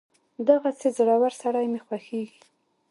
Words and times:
دغسې 0.47 0.87
زړور 0.97 1.31
سړی 1.41 1.65
مې 1.71 1.79
خوښېږي. 1.85 2.41